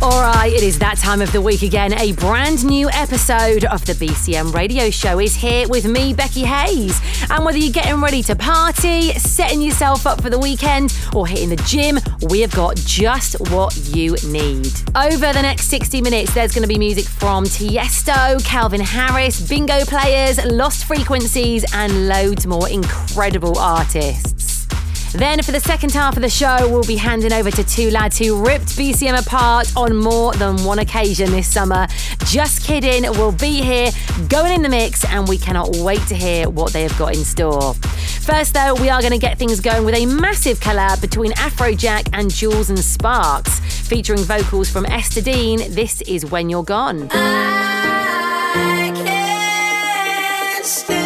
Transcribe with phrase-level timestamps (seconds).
[0.00, 1.92] All right, it is that time of the week again.
[1.92, 7.00] A brand new episode of the BCM radio show is here with me, Becky Hayes.
[7.28, 11.48] And whether you're getting ready to party, setting yourself up for the weekend, or hitting
[11.48, 11.98] the gym,
[12.30, 14.70] we have got just what you need.
[14.94, 19.84] Over the next 60 minutes, there's going to be music from Tiesto, Calvin Harris, bingo
[19.84, 24.57] players, lost frequencies, and loads more incredible artists.
[25.12, 28.18] Then, for the second half of the show, we'll be handing over to two lads
[28.18, 31.86] who ripped BCM apart on more than one occasion this summer.
[32.26, 33.90] Just kidding, we'll be here,
[34.28, 37.24] going in the mix, and we cannot wait to hear what they have got in
[37.24, 37.74] store.
[37.74, 42.10] First, though, we are going to get things going with a massive collab between Afrojack
[42.12, 45.58] and Jewelz and Sparks, featuring vocals from Ester Dean.
[45.72, 47.08] This is When You're Gone.
[50.86, 50.97] the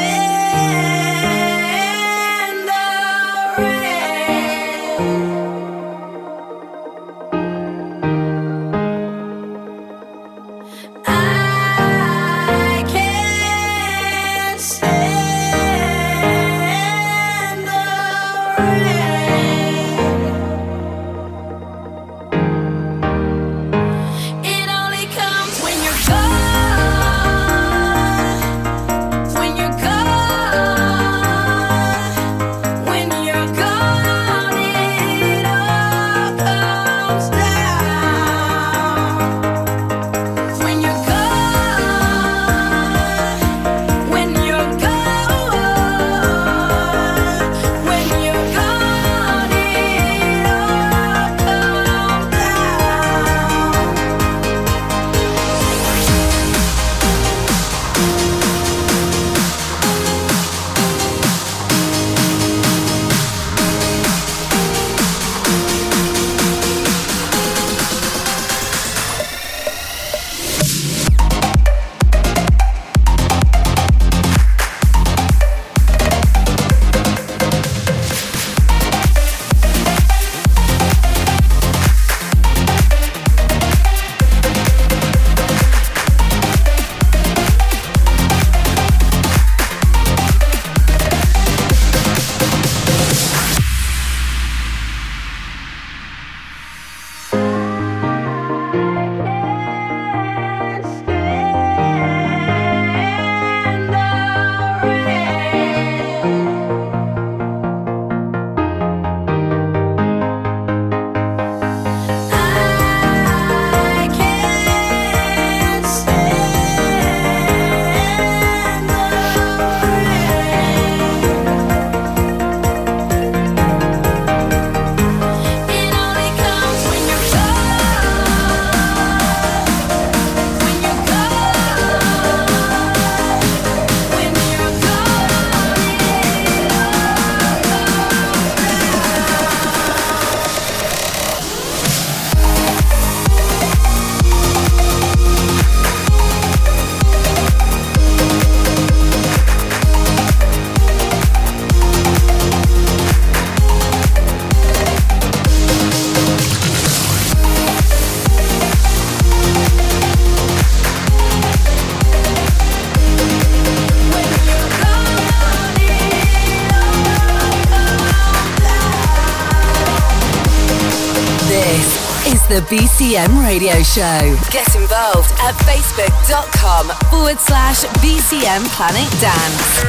[172.72, 174.34] BCM Radio Show.
[174.51, 179.84] Get involved at facebook.com forward slash BCM Planet Dance.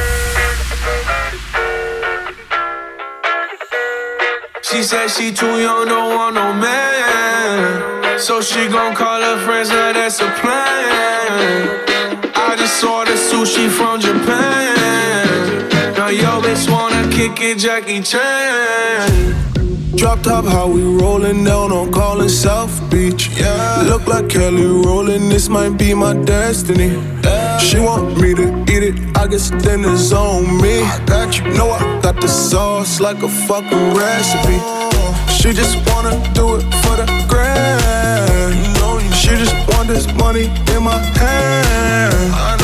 [4.60, 8.18] She said she too young, don't want no man.
[8.18, 11.80] So she gon' call her friends, now that's a plan.
[12.34, 15.68] I just saw the sushi from Japan.
[15.96, 19.53] Now yo bitch wanna kick it, Jackie Chan.
[19.96, 23.28] Drop top, how we rollin' down on callin' South Beach.
[23.38, 23.82] Yeah.
[23.86, 26.88] Look like Kelly rollin', this might be my destiny.
[27.22, 27.58] Yeah.
[27.58, 30.82] She want me to eat it, I guess then it's on me.
[30.82, 34.58] I got you, know I got the sauce like a fucking recipe.
[35.32, 39.14] She just wanna do it for the grand.
[39.14, 42.63] She just want this money in my hand.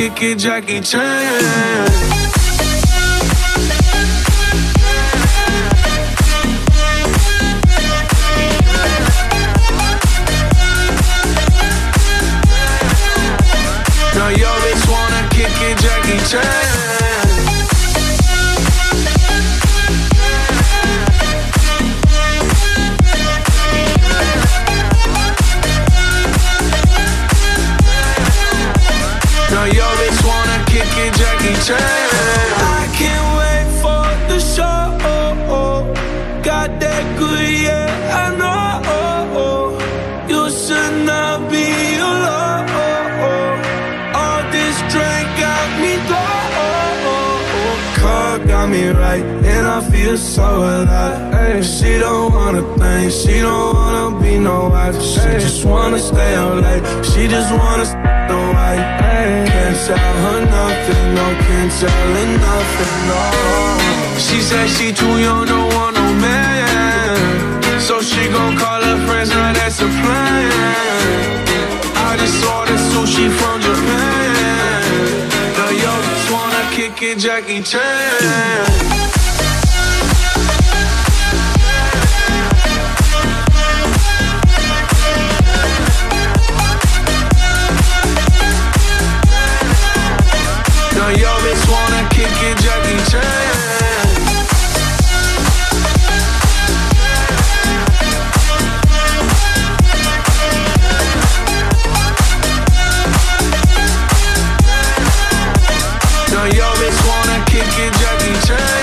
[0.00, 1.02] Kick it, Jackie Chan.
[14.14, 16.79] Now yo bitch wanna kick it, Jackie Chan.
[50.00, 51.64] Feel so alive.
[51.64, 55.00] She don't wanna think, she don't wanna be no wife.
[55.12, 56.84] She just wanna stay up late.
[57.10, 58.84] She just wanna stay the white.
[59.52, 63.22] Can't tell her nothing, no, can't tell her nothing, no.
[64.26, 67.80] She said she too young, don't want no man.
[67.86, 70.50] So she gon' call her friends, now that's a plan.
[72.08, 74.82] I just ordered sushi from Japan.
[75.56, 79.19] The yo just wanna kick it, Jackie Chan.
[91.10, 93.80] Now yo bitch wanna kick it, Jackie Chan.
[107.06, 108.79] Wanna kick it, Jackie Chan.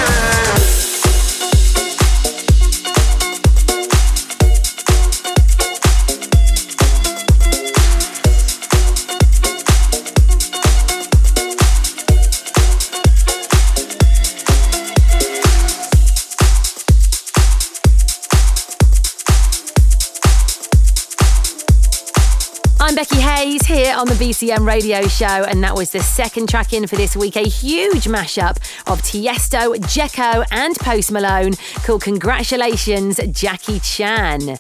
[24.56, 27.36] Radio show, and that was the second track in for this week.
[27.36, 28.58] A huge mashup
[28.90, 31.54] of Tiesto, Dzeko, and Post Malone
[31.84, 34.58] called Congratulations, Jackie Chan.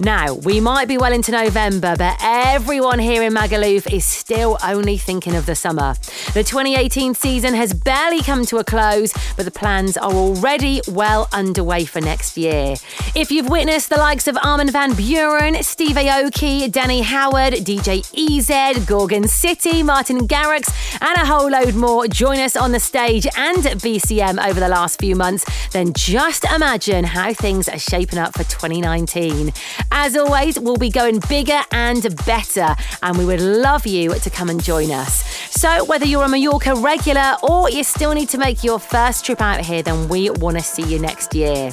[0.00, 4.98] Now, we might be well into November, but everyone here in Magaluf is still only
[4.98, 5.94] thinking of the summer.
[6.34, 11.28] The 2018 season has barely come to a close, but the plans are already well
[11.32, 12.74] underway for next year.
[13.14, 18.84] If you've witnessed the likes of Armin van Buuren, Steve Aoki, Danny Howard, DJ EZ,
[18.84, 20.68] Gorgon City, Martin Garrix,
[21.00, 24.68] and a whole load more join us on the stage and at BCM over the
[24.68, 29.52] last few months, then just imagine how things are shaping up for 2019.
[29.92, 34.48] As always, we'll be going bigger and better, and we would love you to come
[34.48, 35.24] and join us.
[35.50, 39.40] So, whether you're a Mallorca regular or you still need to make your first trip
[39.40, 41.72] out here, then we want to see you next year.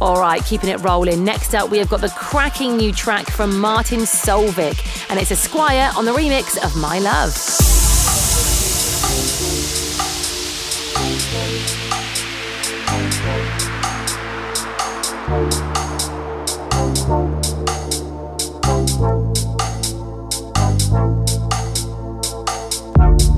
[0.00, 1.24] All right, keeping it rolling.
[1.24, 5.36] Next up, we have got the cracking new track from Martin Solveig, and it's a
[5.36, 7.36] Squire on the remix of My Love.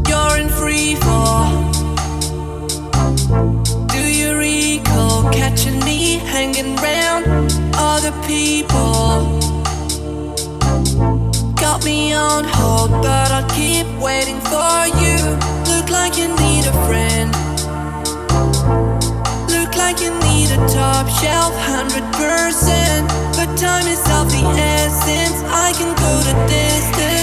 [0.09, 1.71] You're in free fall.
[3.89, 9.44] Do you recall catching me hanging around other people?
[11.75, 15.19] Got me on hold, but I'll keep waiting for you.
[15.75, 17.33] Look like you need a friend.
[19.51, 23.09] Look like you need a top shelf, hundred percent.
[23.35, 25.43] But time is of the essence.
[25.51, 27.14] I can go the distance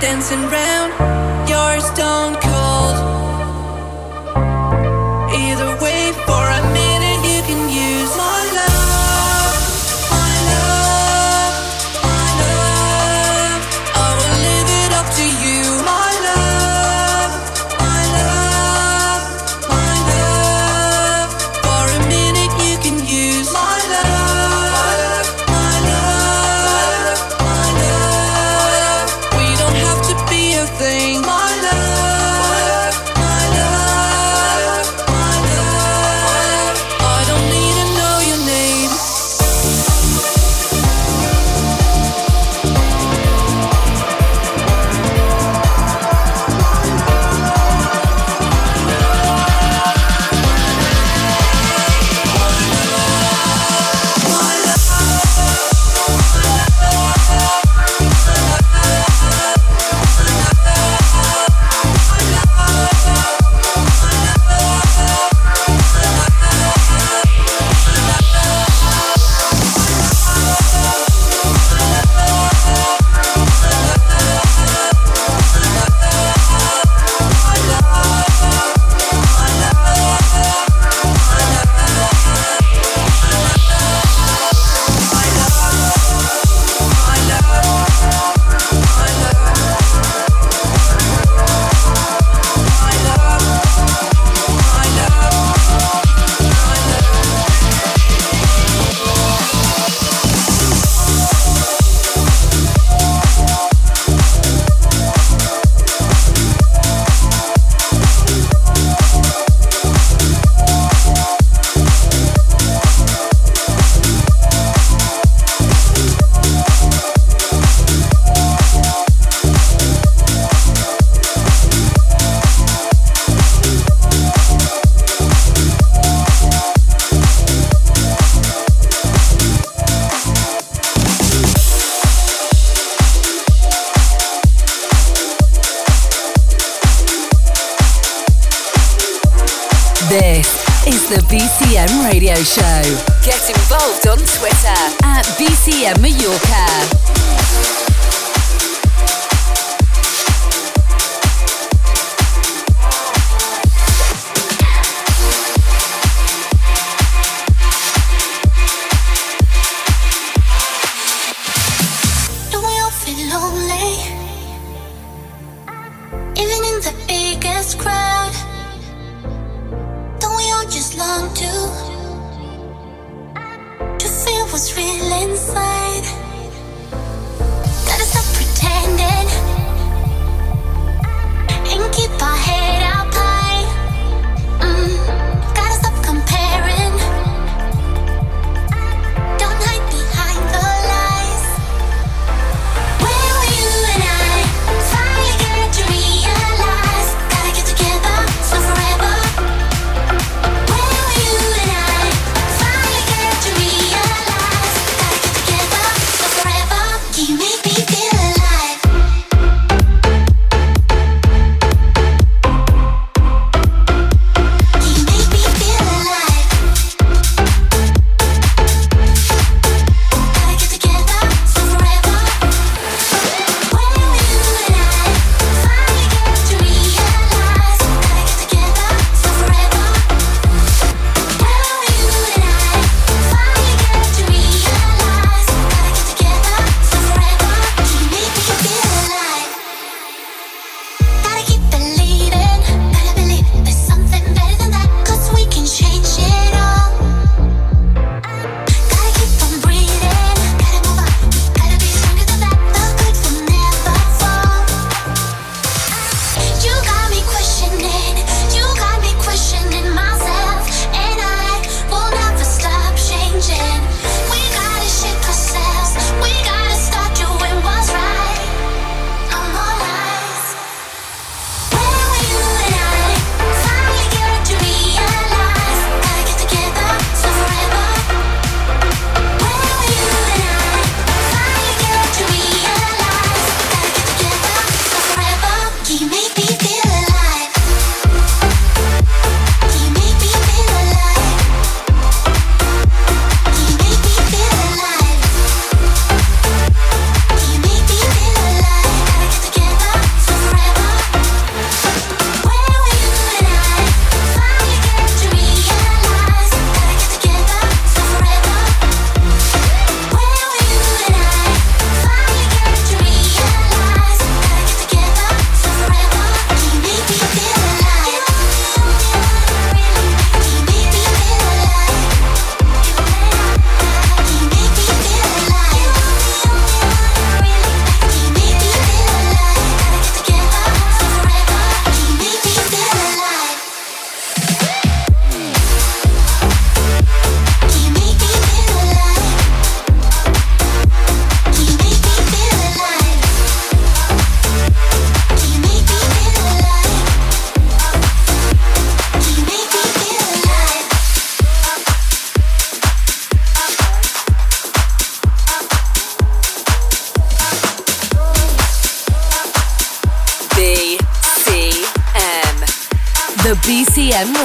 [0.00, 1.48] dancing round.
[1.48, 2.49] You're stone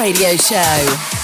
[0.06, 1.15] Radio Show.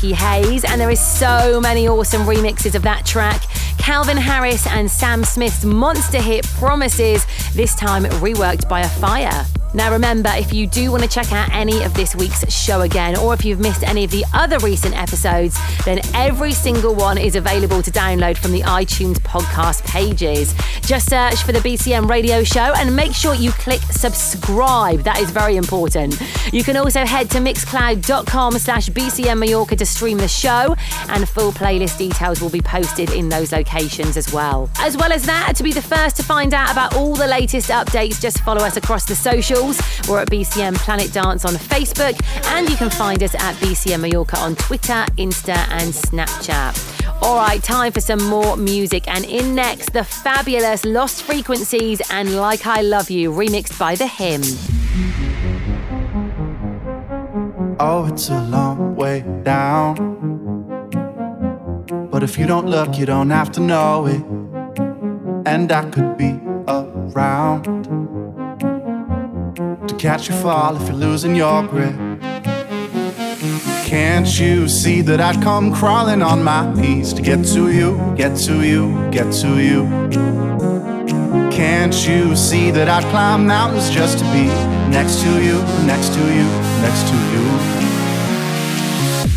[0.00, 3.42] Hayes, and there is so many awesome remixes of that track.
[3.78, 9.44] Calvin Harris and Sam Smith's monster hit Promises, this time reworked by a fire.
[9.74, 13.18] Now, remember, if you do want to check out any of this week's show again,
[13.18, 17.36] or if you've missed any of the other recent episodes, then every single one is
[17.36, 20.54] available to download from the iTunes podcast pages.
[20.88, 25.00] Just search for the BCM radio show and make sure you click subscribe.
[25.00, 26.18] That is very important.
[26.50, 30.74] You can also head to mixcloud.com slash BCM Mallorca to stream the show,
[31.10, 34.70] and full playlist details will be posted in those locations as well.
[34.78, 37.68] As well as that, to be the first to find out about all the latest
[37.68, 39.78] updates, just follow us across the socials.
[40.08, 42.18] We're at BCM Planet Dance on Facebook,
[42.54, 46.87] and you can find us at BCM Mallorca on Twitter, Insta, and Snapchat.
[47.20, 49.08] All right, time for some more music.
[49.08, 54.06] And in next, the fabulous Lost Frequencies and Like I Love You, remixed by The
[54.06, 54.42] Him.
[57.80, 59.94] Oh, it's a long way down.
[62.10, 64.22] But if you don't look, you don't have to know it.
[65.46, 67.64] And I could be around
[69.88, 72.07] to catch you fall if you're losing your grip.
[73.88, 78.36] Can't you see that I'd come crawling on my knees to get to you, get
[78.40, 79.88] to you, get to you?
[81.50, 84.44] Can't you see that I'd climb mountains just to be
[84.90, 86.44] next to you, next to you,
[86.84, 87.44] next to you?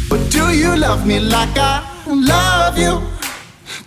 [0.10, 3.02] But do you love me like I love you?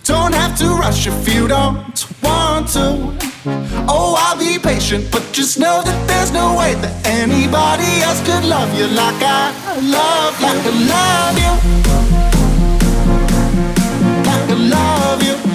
[0.03, 3.24] Don't have to rush if you don't want to.
[3.47, 8.43] Oh, I'll be patient, but just know that there's no way that anybody else could
[8.43, 11.53] love you like I love, like I love you.
[14.25, 15.54] Like I love you.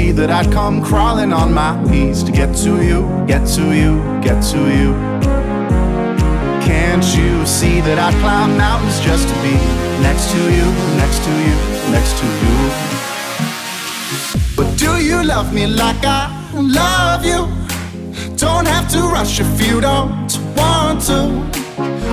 [0.00, 3.92] See that I'd come crawling on my knees to get to you, get to you,
[4.26, 4.90] get to you?
[6.68, 9.56] Can't you see that I'd climb mountains just to be
[10.06, 10.66] next to you,
[11.02, 11.56] next to you,
[11.96, 12.56] next to you?
[14.56, 16.22] But do you love me like I
[16.82, 17.40] love you?
[18.36, 21.69] Don't have to rush if you don't want to.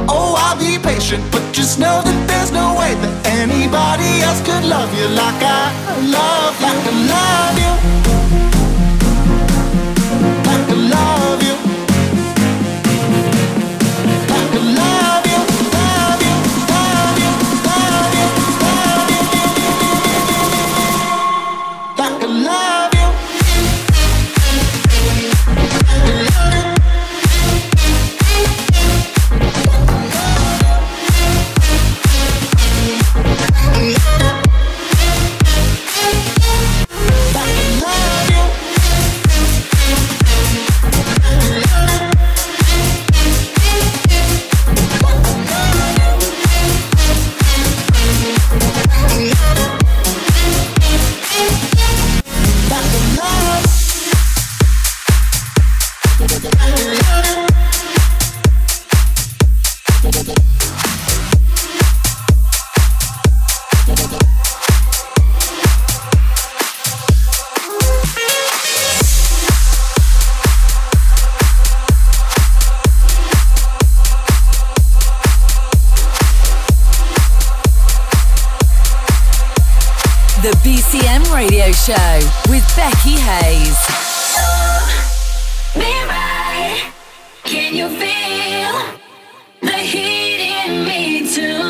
[0.10, 4.64] Oh, I'll be patient, but just know that there's no way that anybody else could
[4.64, 5.72] love you like I
[6.08, 7.56] love, like I love
[8.12, 8.17] you.
[91.38, 91.67] Me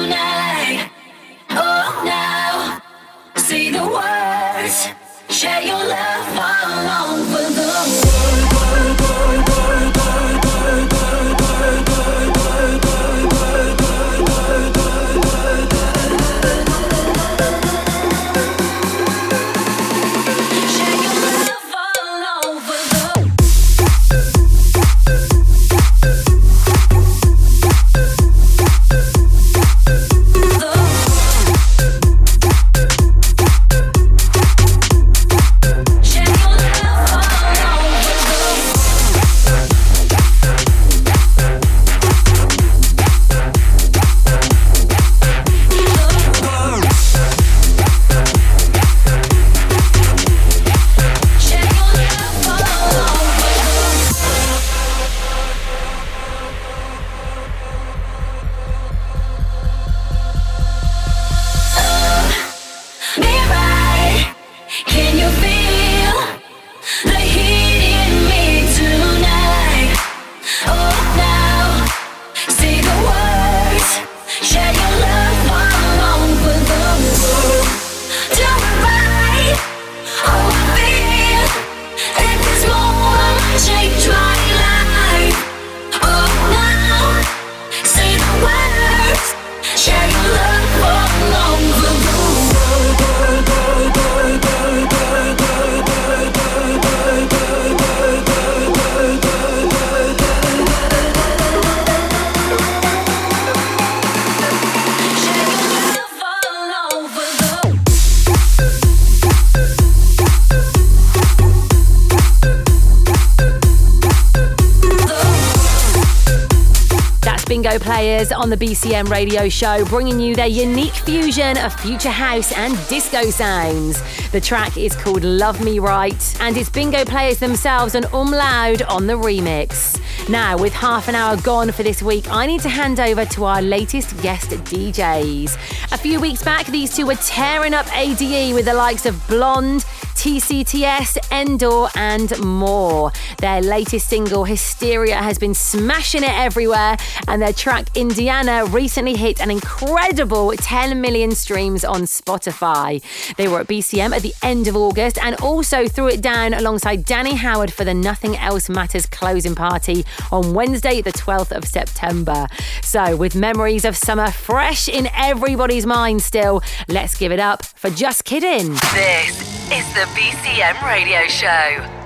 [117.68, 122.54] Bingo players on the BCM radio show, bringing you their unique fusion of future house
[122.54, 124.02] and disco sounds.
[124.32, 129.06] The track is called Love Me Right, and it's Bingo players themselves and Umloud on
[129.06, 130.00] the remix.
[130.30, 133.44] Now, with half an hour gone for this week, I need to hand over to
[133.44, 135.56] our latest guest DJs.
[135.92, 139.84] A few weeks back, these two were tearing up ADE with the likes of Blonde,
[140.18, 143.12] TCTS, Endor, and more.
[143.38, 149.40] Their latest single, Hysteria, has been smashing it everywhere, and their track, Indiana, recently hit
[149.40, 153.04] an incredible 10 million streams on Spotify.
[153.36, 157.06] They were at BCM at the end of August and also threw it down alongside
[157.06, 162.48] Danny Howard for the Nothing Else Matters closing party on Wednesday, the 12th of September.
[162.82, 167.92] So, with memories of summer fresh in everybody's mind still, let's give it up for
[167.92, 168.74] Just Kiddin.
[168.94, 171.97] This is the BCM Radio Show.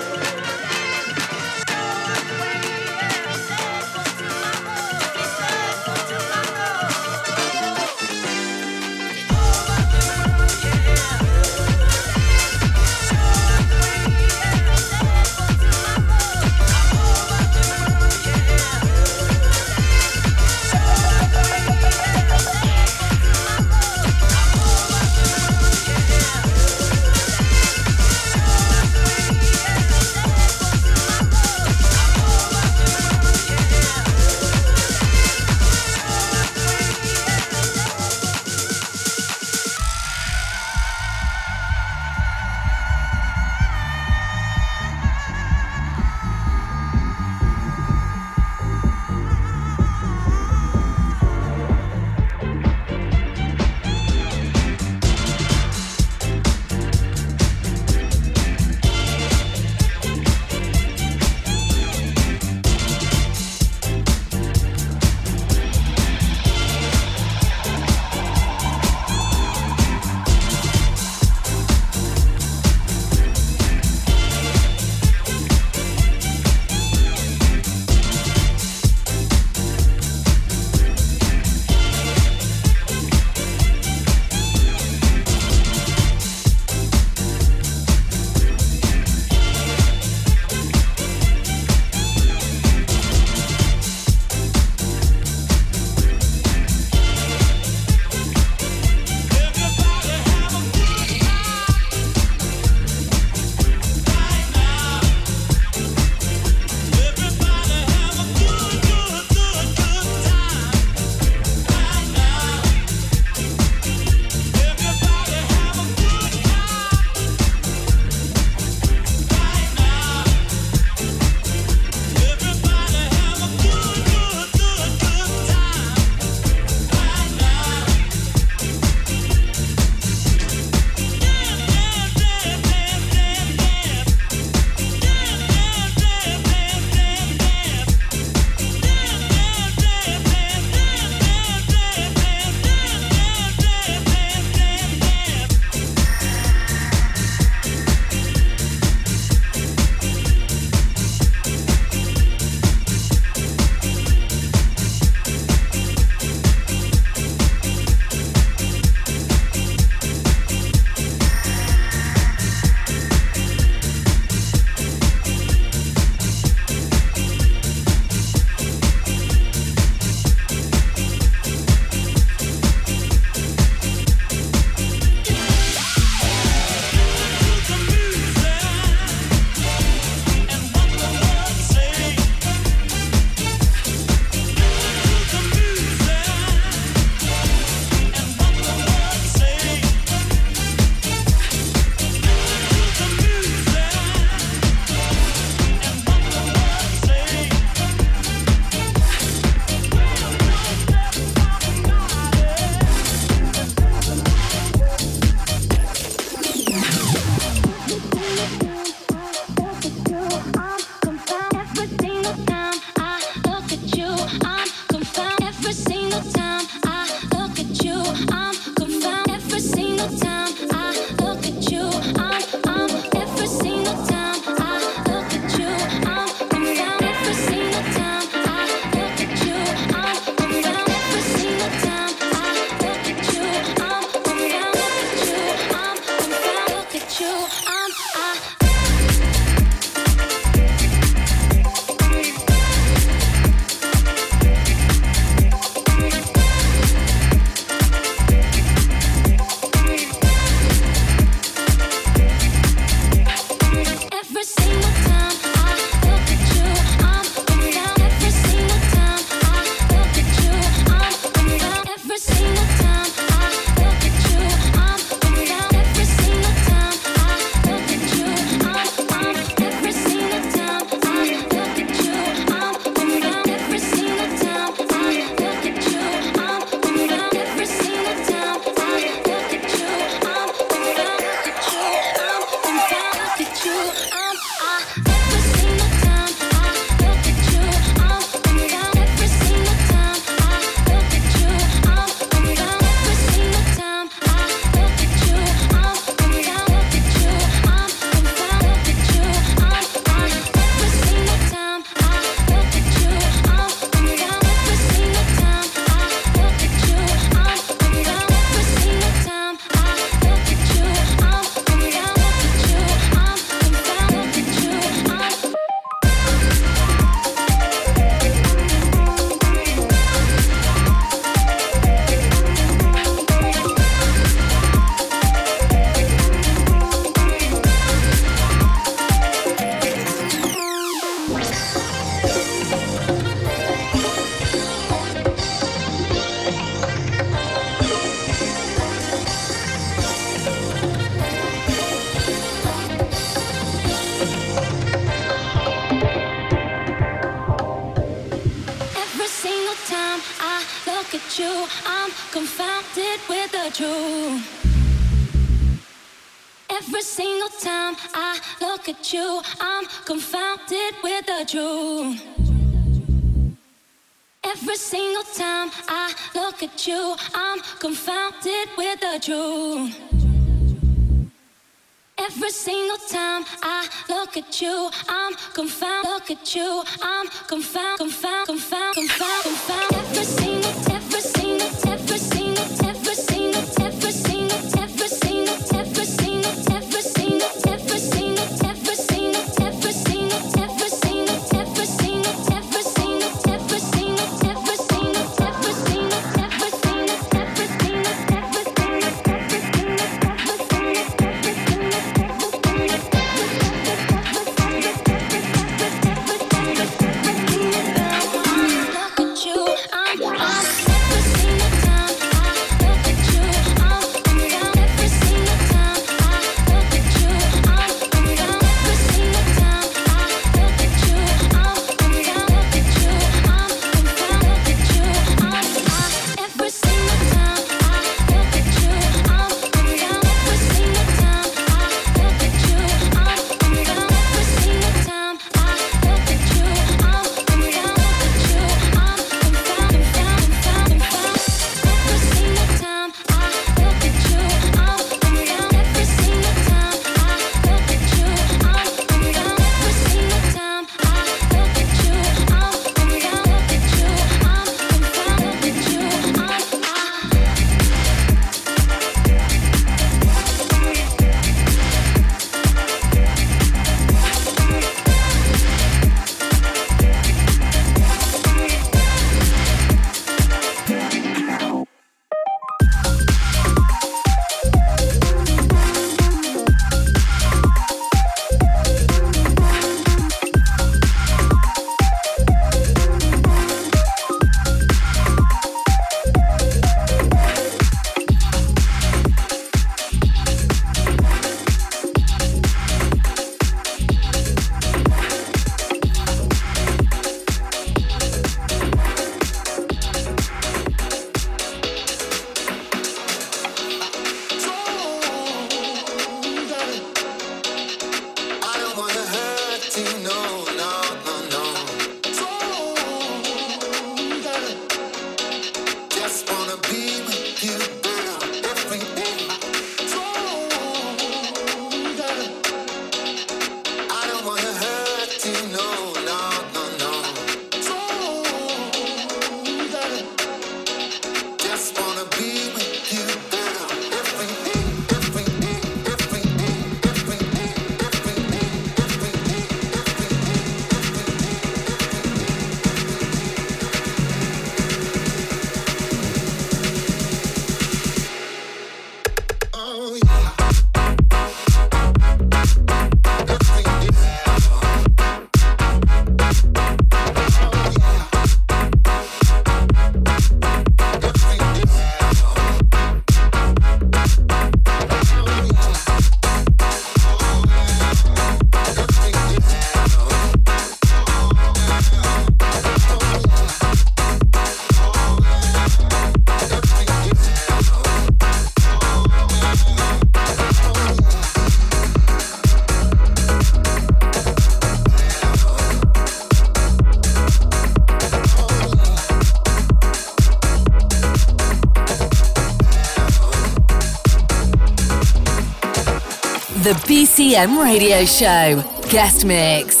[596.91, 598.83] The BCM Radio Show.
[599.09, 600.00] Guest Mix.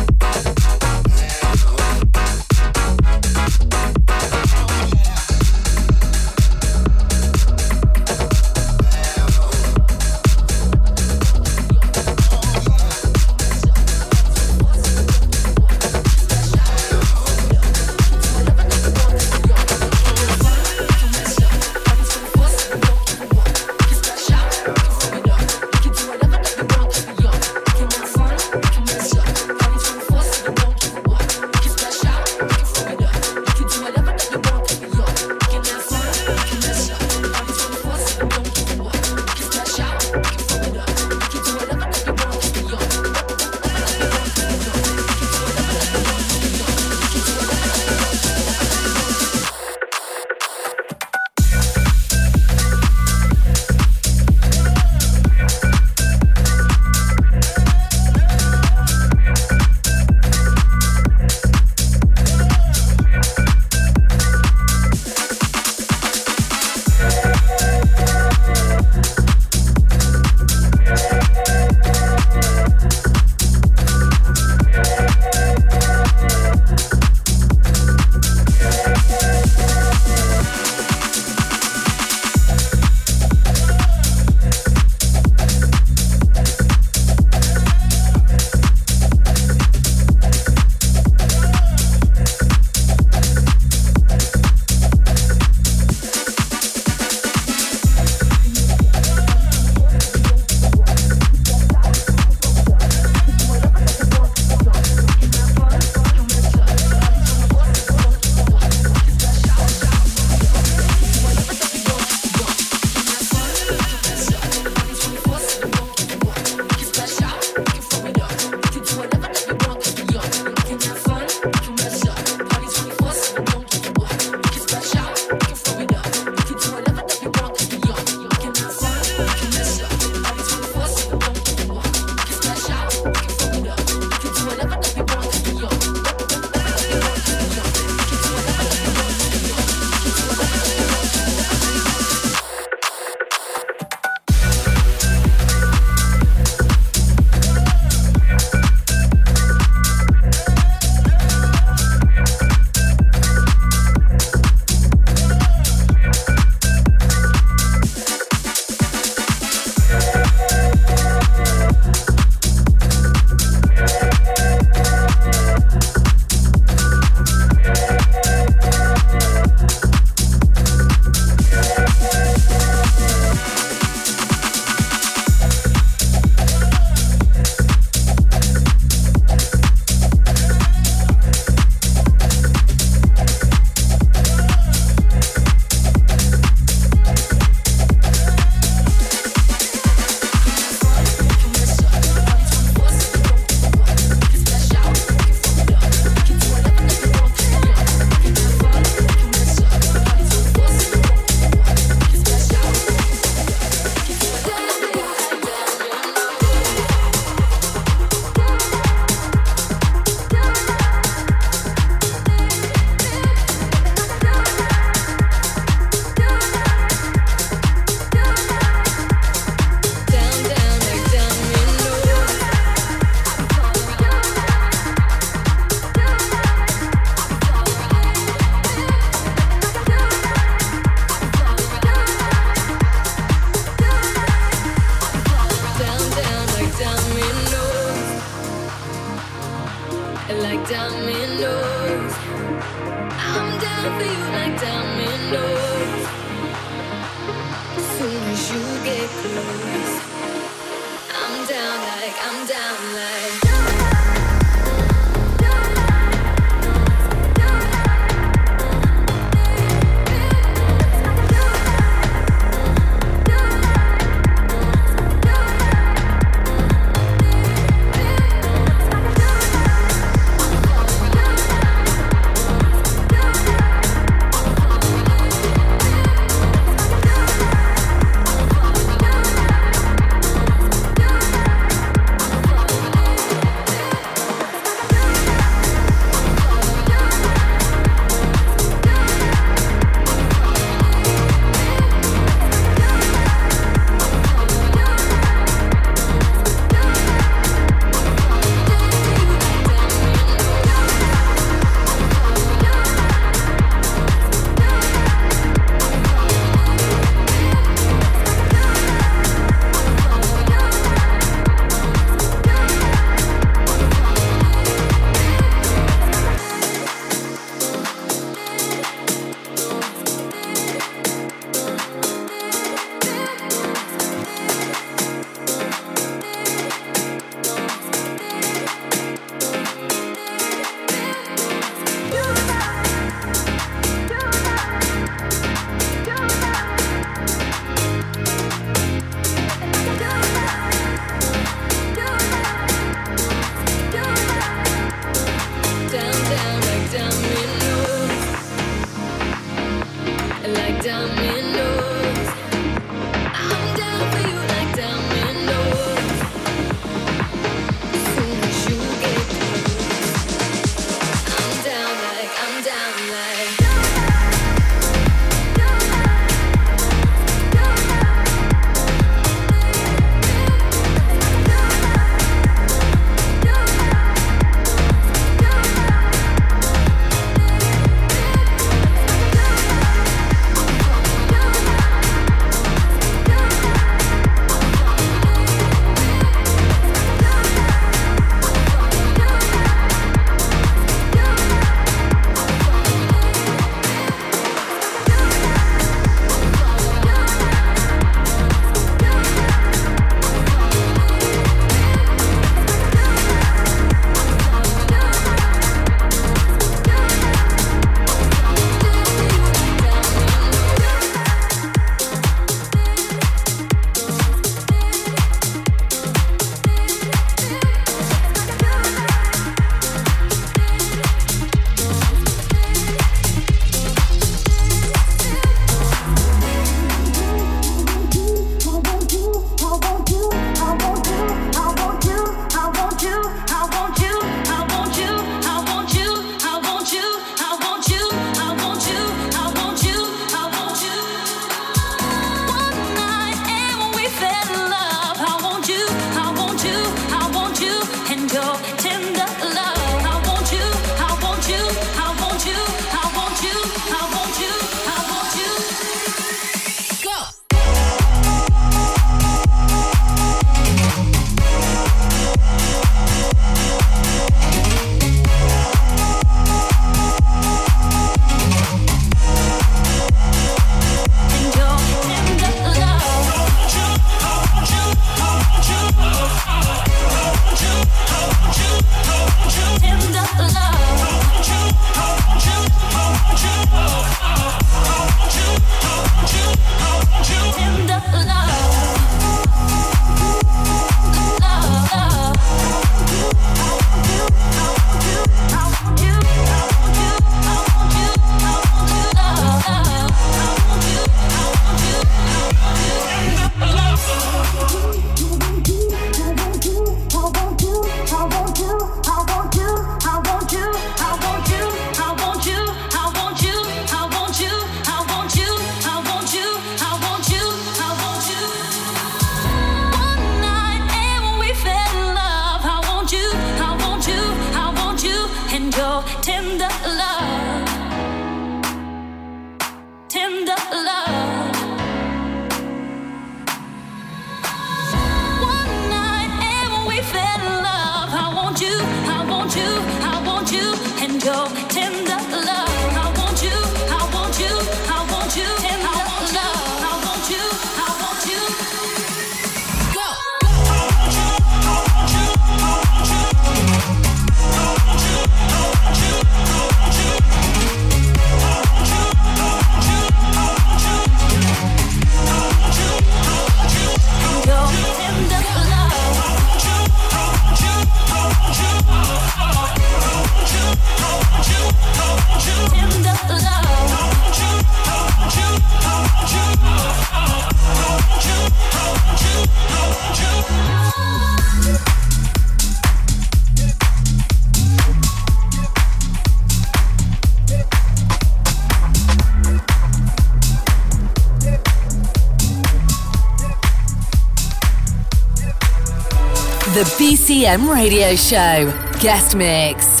[597.46, 598.72] BCM Radio Show.
[598.98, 600.00] Guest Mix.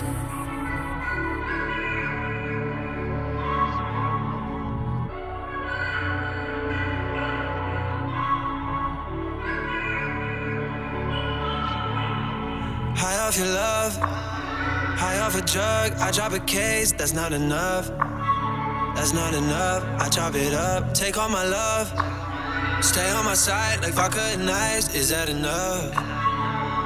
[12.96, 15.92] High off your love, high off a drug.
[16.00, 17.86] I drop a case, that's not enough.
[18.96, 19.84] That's not enough.
[20.00, 21.86] I chop it up, take all my love.
[22.82, 24.92] Stay on my side like vodka and ice.
[24.96, 26.25] Is that enough?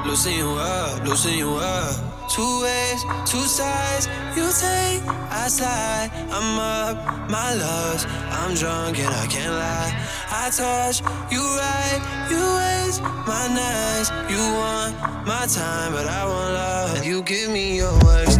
[0.05, 1.95] loosen you up, loosen you up.
[2.29, 6.09] Two ways, two sides, you take, I slide.
[6.31, 9.91] I'm up, my loves, I'm drunk and I can't lie.
[10.31, 11.99] I touch, you right,
[12.29, 14.09] you waste my nights.
[14.31, 14.95] You want
[15.27, 17.05] my time, but I want love.
[17.05, 18.39] You give me your worst,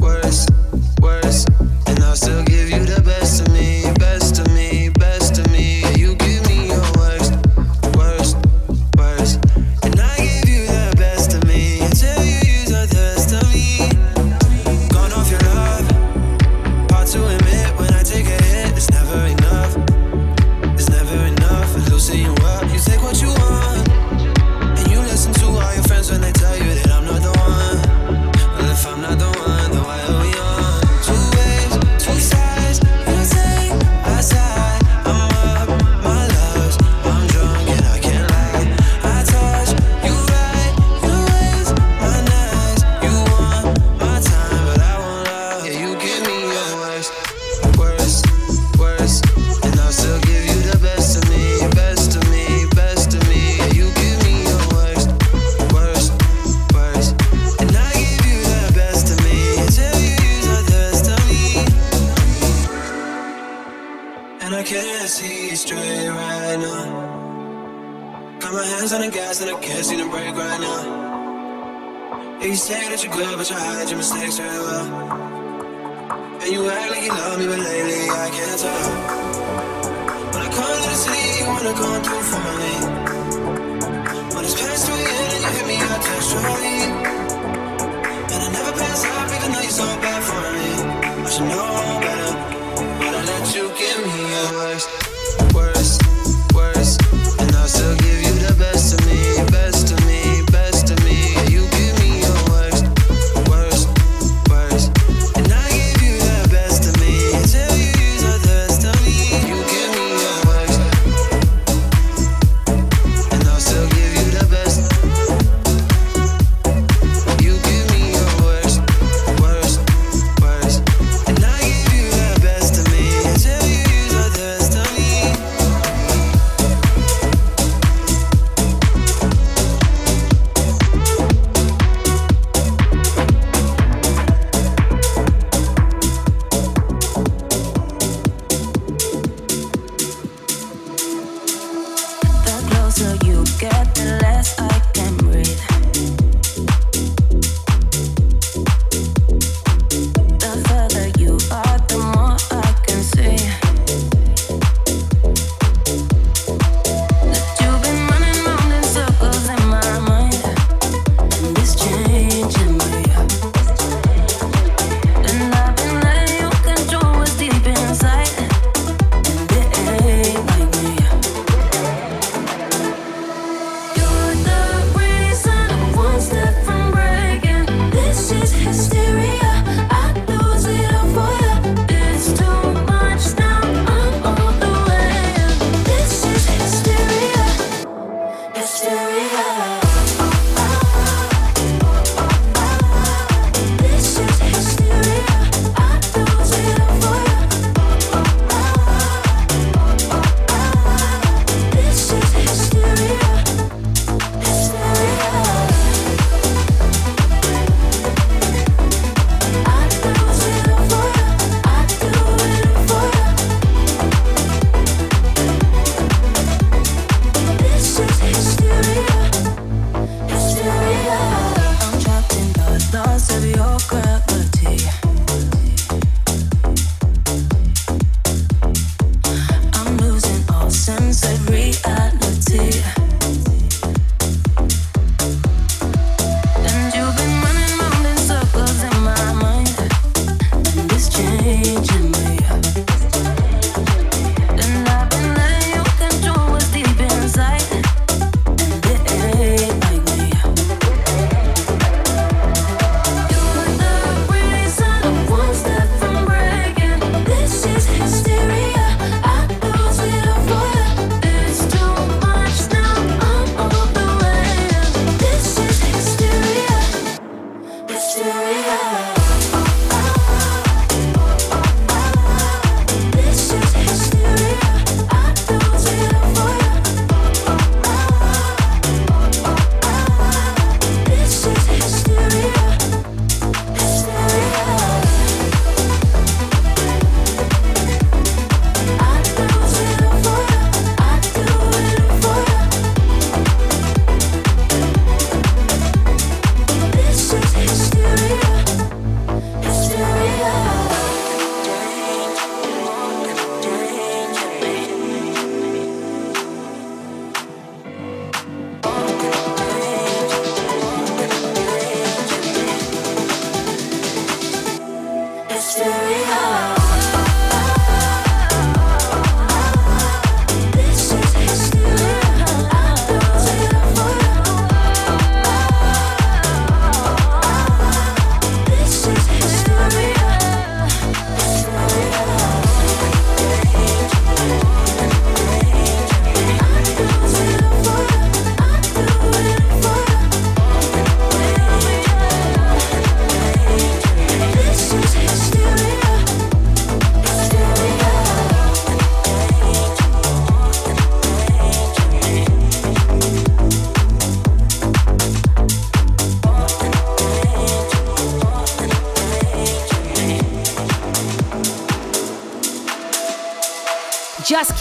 [0.00, 0.50] worst,
[1.00, 1.48] worst,
[1.86, 2.87] and I'll still give you.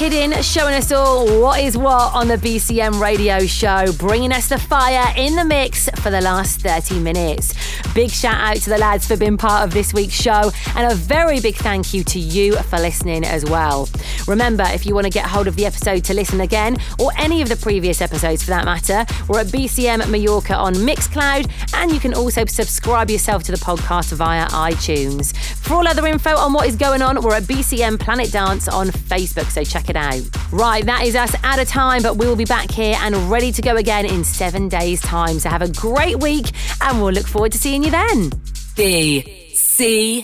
[0.08, 4.58] Kiddin, showing us all what is what on the BCM radio show, bringing us the
[4.58, 7.53] fire in the mix for the last 30 minutes.
[7.93, 10.95] Big shout out to the lads for being part of this week's show, and a
[10.95, 13.89] very big thank you to you for listening as well.
[14.30, 17.41] Remember, if you want to get hold of the episode to listen again, or any
[17.41, 21.99] of the previous episodes for that matter, we're at BCM Mallorca on Mixcloud, and you
[21.99, 25.34] can also subscribe yourself to the podcast via iTunes.
[25.68, 28.88] For all other info on what is going on, we're at BCM Planet Dance on
[28.88, 30.22] Facebook, so check it out.
[30.49, 33.61] Right, that is us out of time, but we'll be back here and ready to
[33.61, 35.39] go again in seven days' time.
[35.39, 36.51] So have a great week,
[36.82, 38.30] and we'll look forward to seeing you then.
[38.78, 40.24] BCM.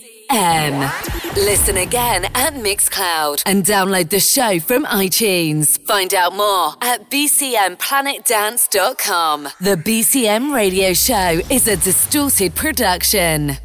[1.36, 5.78] Listen again at Mixcloud and download the show from iTunes.
[5.86, 9.50] Find out more at bcmplanetdance.com.
[9.60, 13.58] The BCM radio show is a distorted production.